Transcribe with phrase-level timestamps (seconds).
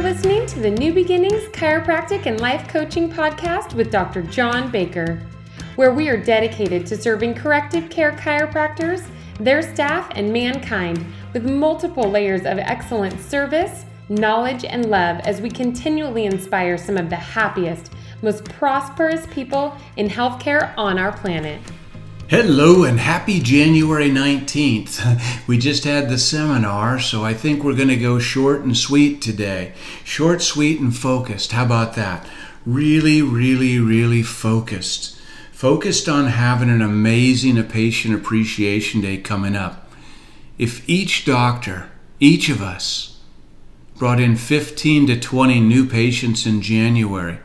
[0.00, 4.22] You're listening to the New Beginnings Chiropractic and Life Coaching Podcast with Dr.
[4.22, 5.20] John Baker,
[5.76, 9.06] where we are dedicated to serving corrective care chiropractors,
[9.38, 15.50] their staff, and mankind with multiple layers of excellent service, knowledge, and love as we
[15.50, 21.60] continually inspire some of the happiest, most prosperous people in healthcare on our planet.
[22.30, 25.00] Hello and happy January 19th.
[25.48, 29.20] We just had the seminar, so I think we're going to go short and sweet
[29.20, 29.72] today.
[30.04, 31.50] Short, sweet, and focused.
[31.50, 32.24] How about that?
[32.64, 35.18] Really, really, really focused.
[35.50, 39.90] Focused on having an amazing patient appreciation day coming up.
[40.56, 43.18] If each doctor, each of us,
[43.96, 47.40] brought in 15 to 20 new patients in January,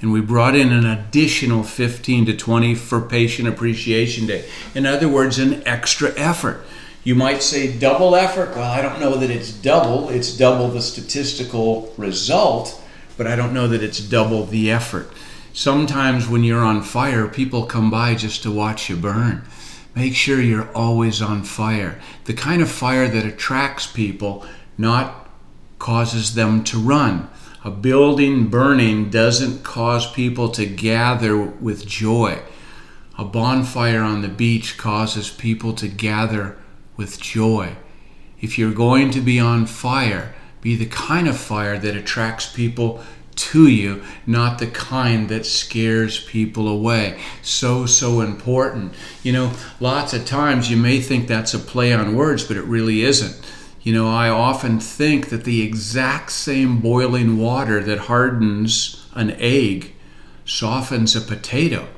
[0.00, 4.44] and we brought in an additional 15 to 20 for Patient Appreciation Day.
[4.74, 6.64] In other words, an extra effort.
[7.04, 8.54] You might say double effort.
[8.54, 12.80] Well, I don't know that it's double, it's double the statistical result,
[13.16, 15.10] but I don't know that it's double the effort.
[15.52, 19.42] Sometimes when you're on fire, people come by just to watch you burn.
[19.94, 22.00] Make sure you're always on fire.
[22.24, 24.46] The kind of fire that attracts people,
[24.78, 25.28] not
[25.78, 27.28] causes them to run.
[27.62, 32.40] A building burning doesn't cause people to gather with joy.
[33.18, 36.56] A bonfire on the beach causes people to gather
[36.96, 37.76] with joy.
[38.40, 43.02] If you're going to be on fire, be the kind of fire that attracts people
[43.36, 47.18] to you, not the kind that scares people away.
[47.42, 48.94] So, so important.
[49.22, 52.64] You know, lots of times you may think that's a play on words, but it
[52.64, 53.38] really isn't.
[53.82, 59.94] You know, I often think that the exact same boiling water that hardens an egg
[60.44, 61.88] softens a potato.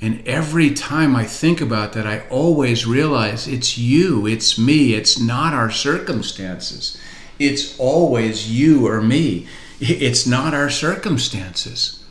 [0.00, 5.20] And every time I think about that, I always realize it's you, it's me, it's
[5.20, 6.98] not our circumstances.
[7.38, 9.46] It's always you or me.
[9.80, 12.04] It's not our circumstances.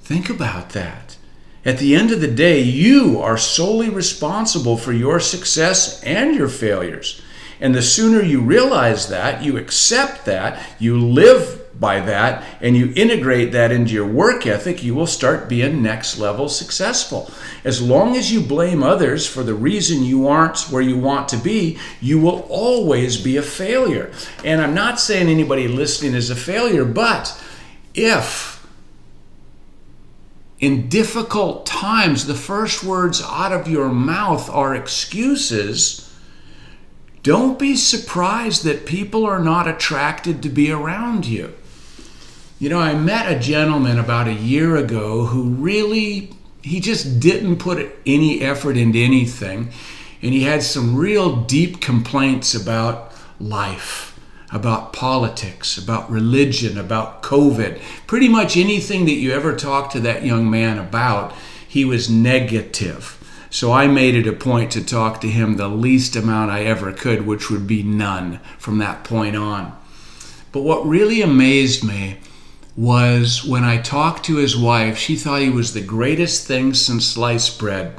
[0.00, 1.16] Think about that.
[1.64, 6.48] At the end of the day, you are solely responsible for your success and your
[6.48, 7.20] failures.
[7.60, 12.92] And the sooner you realize that, you accept that, you live by that, and you
[12.96, 17.30] integrate that into your work ethic, you will start being next level successful.
[17.64, 21.36] As long as you blame others for the reason you aren't where you want to
[21.36, 24.12] be, you will always be a failure.
[24.44, 27.40] And I'm not saying anybody listening is a failure, but
[27.94, 28.66] if
[30.58, 36.07] in difficult times the first words out of your mouth are excuses,
[37.28, 41.52] don't be surprised that people are not attracted to be around you.
[42.58, 46.30] You know, I met a gentleman about a year ago who really,
[46.62, 49.68] he just didn't put any effort into anything.
[50.22, 54.18] And he had some real deep complaints about life,
[54.50, 57.78] about politics, about religion, about COVID.
[58.06, 61.34] Pretty much anything that you ever talked to that young man about,
[61.68, 63.17] he was negative.
[63.50, 66.92] So I made it a point to talk to him the least amount I ever
[66.92, 69.76] could, which would be none from that point on.
[70.52, 72.18] But what really amazed me
[72.76, 77.06] was when I talked to his wife, she thought he was the greatest thing since
[77.06, 77.98] sliced bread.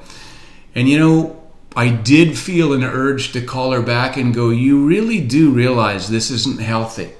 [0.76, 1.44] And you know,
[1.76, 6.10] I did feel an urge to call her back and go, You really do realize
[6.10, 7.12] this isn't healthy.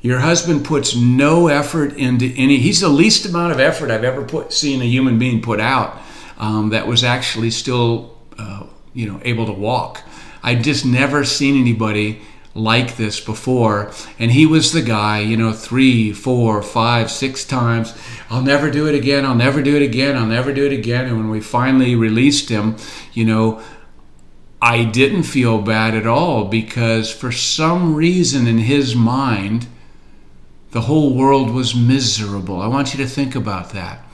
[0.00, 4.24] Your husband puts no effort into any, he's the least amount of effort I've ever
[4.24, 6.00] put, seen a human being put out
[6.38, 8.64] um, that was actually still, uh,
[8.94, 10.02] you know, able to walk.
[10.42, 12.20] I'd just never seen anybody
[12.56, 13.92] like this before.
[14.18, 17.94] And he was the guy, you know, three, four, five, six times.
[18.30, 19.24] I'll never do it again.
[19.26, 20.16] I'll never do it again.
[20.16, 21.06] I'll never do it again.
[21.06, 22.76] And when we finally released him,
[23.12, 23.62] you know,
[24.60, 29.66] I didn't feel bad at all because for some reason in his mind,
[30.70, 32.60] the whole world was miserable.
[32.60, 34.05] I want you to think about that.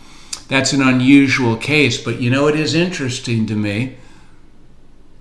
[0.48, 3.96] That's an unusual case, but you know, it is interesting to me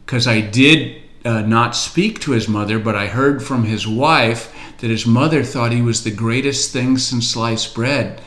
[0.06, 4.54] because I did uh, not speak to his mother, but I heard from his wife
[4.80, 8.22] that his mother thought he was the greatest thing since sliced bread.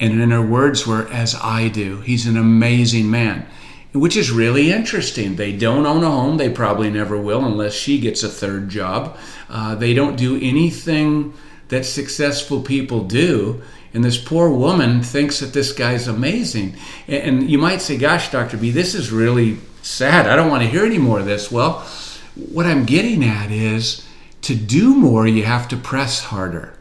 [0.00, 2.00] And in her words were, as I do.
[2.00, 3.46] He's an amazing man,
[3.92, 5.36] which is really interesting.
[5.36, 6.36] They don't own a home.
[6.36, 9.16] They probably never will unless she gets a third job.
[9.48, 11.34] Uh, they don't do anything
[11.68, 13.62] that successful people do.
[13.94, 16.76] And this poor woman thinks that this guy's amazing.
[17.06, 18.56] And you might say, gosh, Dr.
[18.56, 20.26] B, this is really sad.
[20.26, 21.50] I don't want to hear any more of this.
[21.50, 21.86] Well,
[22.34, 24.04] what I'm getting at is
[24.42, 26.74] to do more, you have to press harder.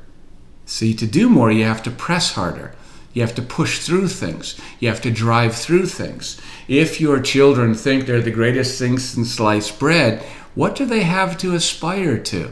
[0.65, 2.73] See, to do more, you have to press harder.
[3.13, 4.59] You have to push through things.
[4.79, 6.41] You have to drive through things.
[6.67, 10.23] If your children think they're the greatest things since sliced bread,
[10.55, 12.51] what do they have to aspire to?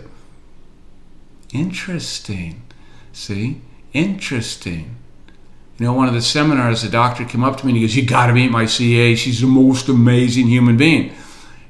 [1.52, 2.62] Interesting.
[3.12, 3.62] See?
[3.94, 4.96] Interesting.
[5.78, 7.96] You know, one of the seminars, the doctor came up to me and he goes,
[7.96, 9.16] You gotta meet my CA.
[9.16, 11.12] She's the most amazing human being.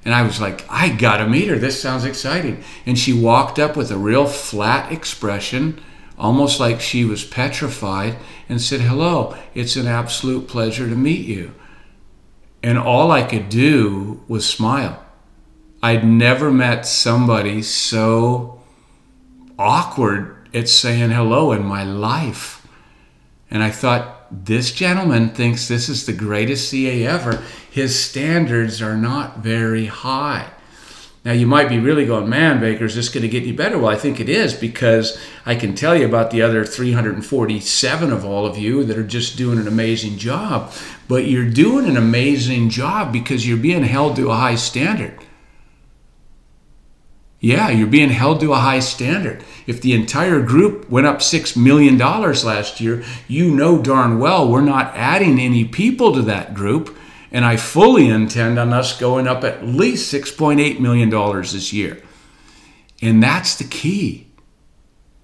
[0.03, 1.57] And I was like, I gotta meet her.
[1.57, 2.63] This sounds exciting.
[2.85, 5.79] And she walked up with a real flat expression,
[6.17, 8.17] almost like she was petrified,
[8.49, 11.53] and said, Hello, it's an absolute pleasure to meet you.
[12.63, 15.03] And all I could do was smile.
[15.81, 18.61] I'd never met somebody so
[19.57, 22.67] awkward at saying hello in my life.
[23.49, 27.43] And I thought, this gentleman thinks this is the greatest CA ever.
[27.69, 30.49] His standards are not very high.
[31.23, 33.77] Now, you might be really going, man, Baker, is this going to get you better?
[33.77, 38.25] Well, I think it is because I can tell you about the other 347 of
[38.25, 40.73] all of you that are just doing an amazing job.
[41.07, 45.13] But you're doing an amazing job because you're being held to a high standard.
[47.43, 49.43] Yeah, you're being held to a high standard.
[49.65, 54.61] If the entire group went up $6 million last year, you know darn well we're
[54.61, 56.95] not adding any people to that group.
[57.31, 61.09] And I fully intend on us going up at least $6.8 million
[61.41, 62.01] this year.
[63.01, 64.27] And that's the key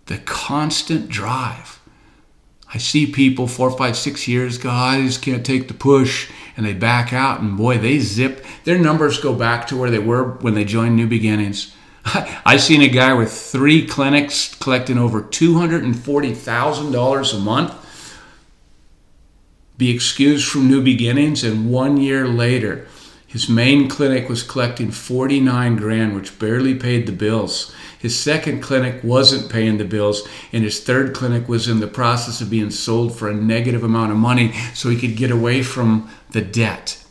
[0.08, 1.81] the constant drive.
[2.74, 6.66] I see people four, five, six years go, I just can't take the push, and
[6.66, 8.46] they back out, and boy, they zip.
[8.64, 11.75] Their numbers go back to where they were when they joined New Beginnings.
[12.45, 17.83] I've seen a guy with three clinics collecting over $240,000 a month
[19.77, 22.88] be excused from new beginnings, and one year later,
[23.27, 27.75] his main clinic was collecting 49 grand, which barely paid the bills.
[28.00, 32.42] His second clinic wasn't paying the bills, and his third clinic was in the process
[32.42, 36.09] of being sold for a negative amount of money so he could get away from
[36.31, 37.04] the debt.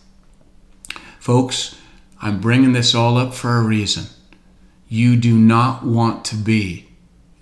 [1.20, 1.76] Folks,
[2.20, 4.06] I'm bringing this all up for a reason.
[4.88, 6.88] You do not want to be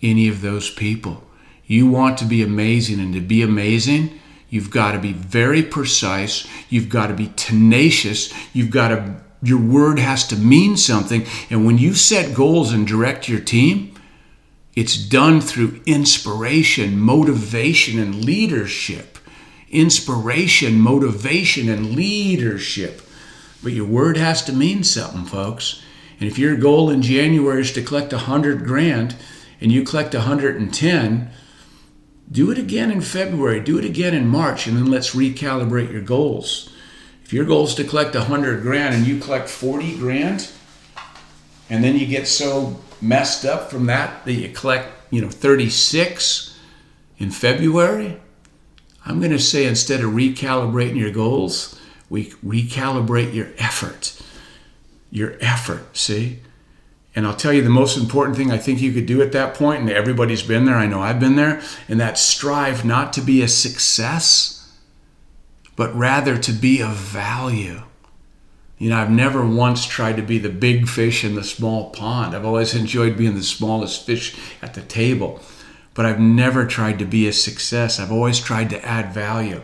[0.02, 1.22] any of those people.
[1.66, 4.18] You want to be amazing, and to be amazing,
[4.50, 6.46] you've got to be very precise.
[6.68, 8.32] You've got to be tenacious.
[8.52, 11.26] You've got to, your word has to mean something.
[11.50, 13.94] And when you set goals and direct your team,
[14.74, 19.18] it's done through inspiration, motivation, and leadership.
[19.70, 23.02] Inspiration, motivation, and leadership.
[23.62, 25.82] But your word has to mean something, folks.
[26.20, 29.16] And if your goal in January is to collect 100 grand
[29.60, 31.30] and you collect 110,
[32.30, 36.02] do it again in February, do it again in March, and then let's recalibrate your
[36.02, 36.70] goals.
[37.24, 40.50] If your goal is to collect 100 grand and you collect 40 grand,
[41.70, 46.58] and then you get so messed up from that that you collect, you know, 36
[47.18, 48.20] in February,
[49.06, 51.78] I'm going to say instead of recalibrating your goals,
[52.08, 54.20] we recalibrate your effort
[55.14, 56.40] your effort, see?
[57.14, 59.54] And I'll tell you the most important thing I think you could do at that
[59.54, 63.20] point, and everybody's been there, I know I've been there, and that strive not to
[63.20, 64.76] be a success,
[65.76, 67.82] but rather to be of value.
[68.76, 72.34] You know, I've never once tried to be the big fish in the small pond.
[72.34, 75.40] I've always enjoyed being the smallest fish at the table,
[75.94, 78.00] but I've never tried to be a success.
[78.00, 79.62] I've always tried to add value.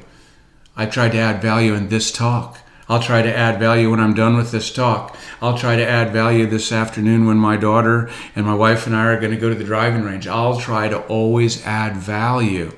[0.76, 2.60] I tried to add value in this talk.
[2.90, 5.16] I'll try to add value when I'm done with this talk.
[5.40, 9.04] I'll try to add value this afternoon when my daughter and my wife and I
[9.04, 10.26] are going to go to the driving range.
[10.26, 12.76] I'll try to always add value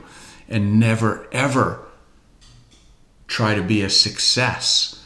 [0.50, 1.86] and never, ever
[3.26, 5.02] try to be a success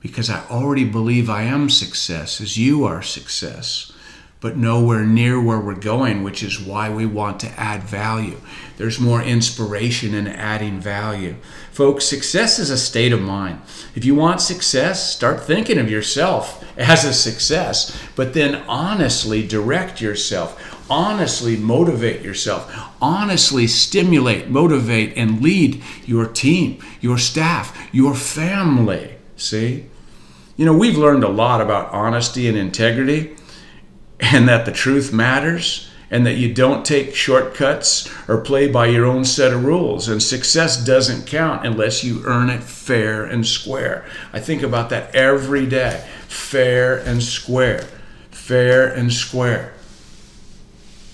[0.00, 3.92] because I already believe I am success as you are success
[4.40, 8.40] but nowhere near where we're going, which is why we want to add value.
[8.78, 11.36] There's more inspiration in adding value.
[11.70, 13.60] Folks, success is a state of mind.
[13.94, 20.00] If you want success, start thinking of yourself as a success, but then honestly direct
[20.00, 20.88] yourself.
[20.88, 22.72] Honestly motivate yourself.
[23.00, 29.16] Honestly stimulate, motivate, and lead your team, your staff, your family.
[29.36, 29.84] See?
[30.56, 33.36] You know, we've learned a lot about honesty and integrity
[34.20, 39.06] and that the truth matters and that you don't take shortcuts or play by your
[39.06, 40.08] own set of rules.
[40.08, 44.04] And success doesn't count unless you earn it fair and square.
[44.32, 47.86] I think about that every day fair and square,
[48.30, 49.72] fair and square.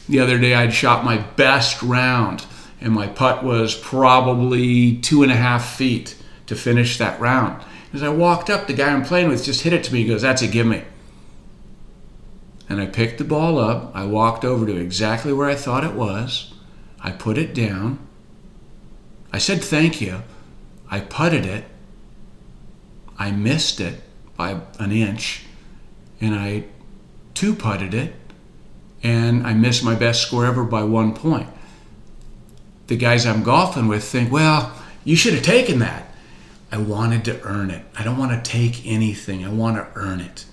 [0.08, 2.46] The other day, I'd shot my best round,
[2.80, 7.62] and my putt was probably two and a half feet to finish that round.
[7.92, 10.02] As I walked up, the guy I'm playing with just hit it to me.
[10.02, 10.84] He goes, That's a gimme
[12.68, 13.90] and I picked the ball up.
[13.94, 16.52] I walked over to exactly where I thought it was.
[17.00, 17.98] I put it down.
[19.32, 20.22] I said thank you.
[20.90, 21.64] I putted it.
[23.18, 24.02] I missed it
[24.36, 25.44] by an inch.
[26.20, 26.64] And I
[27.34, 28.14] two putted it.
[29.02, 31.48] and I missed my best score ever by one point.
[32.88, 34.72] The guys I'm golfing with think, well,
[35.04, 36.12] you should have taken that.
[36.72, 37.84] I wanted to earn it.
[37.96, 40.44] I don't want to take anything, I want to earn it.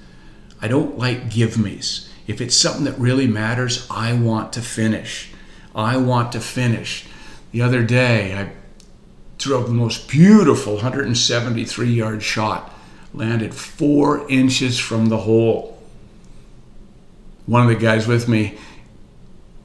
[0.64, 2.10] I don't like give me's.
[2.26, 5.30] If it's something that really matters, I want to finish.
[5.76, 7.06] I want to finish.
[7.52, 8.54] The other day, I
[9.38, 12.74] threw up the most beautiful 173 yard shot,
[13.14, 15.78] landed four inches from the hole.
[17.46, 18.58] One of the guys with me,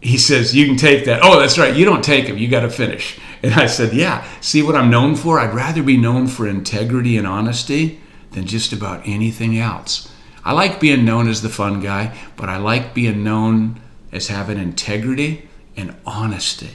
[0.00, 1.20] he says, You can take that.
[1.22, 1.76] Oh, that's right.
[1.76, 2.38] You don't take them.
[2.38, 3.20] You got to finish.
[3.40, 5.38] And I said, Yeah, see what I'm known for?
[5.38, 8.00] I'd rather be known for integrity and honesty
[8.32, 10.12] than just about anything else.
[10.44, 13.80] I like being known as the fun guy, but I like being known
[14.12, 16.70] as having integrity and honesty.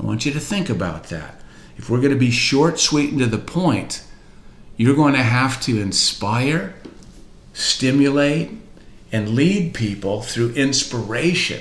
[0.00, 1.40] I want you to think about that.
[1.76, 4.04] If we're going to be short, sweet, and to the point,
[4.76, 6.74] you're going to have to inspire,
[7.52, 8.50] stimulate,
[9.10, 11.60] and lead people through inspiration.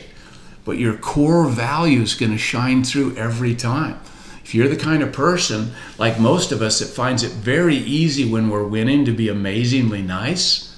[0.63, 3.99] But your core value is going to shine through every time.
[4.43, 8.29] If you're the kind of person, like most of us, that finds it very easy
[8.29, 10.70] when we're winning to be amazingly nice,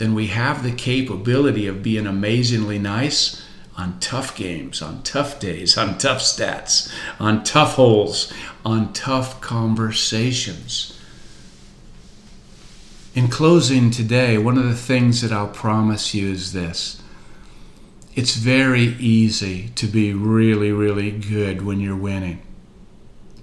[0.00, 3.44] then we have the capability of being amazingly nice
[3.76, 6.90] on tough games, on tough days, on tough stats,
[7.20, 8.32] on tough holes,
[8.64, 10.98] on tough conversations.
[13.14, 17.02] In closing today, one of the things that I'll promise you is this.
[18.14, 22.40] It's very easy to be really, really good when you're winning.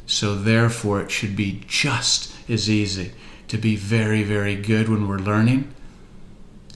[0.08, 3.12] So, therefore, it should be just as easy
[3.48, 5.76] to be very, very good when we're learning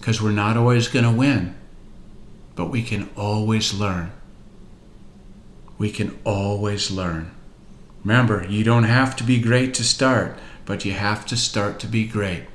[0.02, 1.56] because we're not always going to win,
[2.56, 4.12] but we can always learn.
[5.78, 7.30] We can always learn.
[8.04, 11.88] Remember, you don't have to be great to start, but you have to start to
[11.88, 12.46] be great.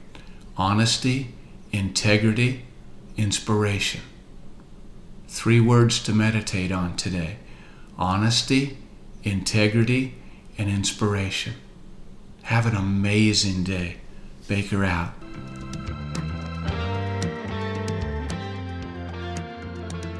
[0.56, 1.34] Honesty,
[1.70, 2.64] integrity,
[3.16, 4.00] inspiration.
[5.28, 7.36] Three words to meditate on today
[7.96, 8.76] honesty,
[9.22, 10.16] integrity,
[10.58, 11.54] and inspiration.
[12.42, 13.98] Have an amazing day.
[14.48, 15.14] Baker out.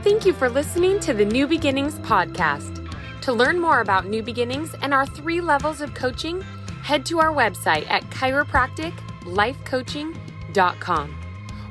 [0.07, 2.89] Thank you for listening to the New Beginnings podcast.
[3.23, 6.43] To learn more about New Beginnings and our three levels of coaching,
[6.85, 11.09] head to our website at chiropracticlifecoaching.com.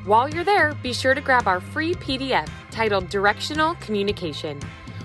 [0.04, 4.60] While you're there, be sure to grab our free PDF titled Directional Communication,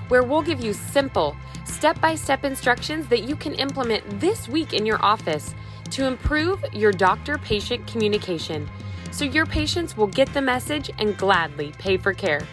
[0.10, 4.74] where we'll give you simple, step by step instructions that you can implement this week
[4.74, 5.56] in your office
[5.92, 8.70] to improve your doctor patient communication
[9.10, 12.46] so your patients will get the message and gladly pay for care.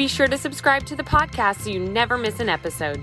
[0.00, 3.02] Be sure to subscribe to the podcast so you never miss an episode.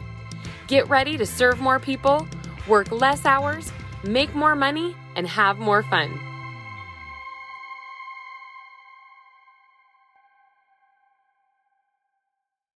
[0.66, 2.28] Get ready to serve more people,
[2.68, 3.72] work less hours,
[4.04, 6.27] make more money, and have more fun.